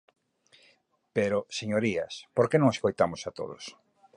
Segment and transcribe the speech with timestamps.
[1.15, 3.63] Pero, señorías, ¿por que non escoitamos a todos?